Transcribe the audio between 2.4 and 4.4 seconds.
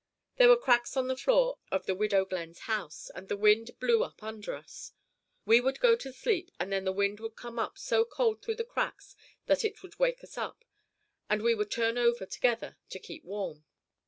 house, and the wind blew up